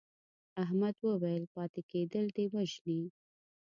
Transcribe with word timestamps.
احمد 0.63 0.95
وویل 1.07 1.43
پاتې 1.53 1.81
کېدل 1.91 2.25
دې 2.35 2.45
وژني. 2.53 3.01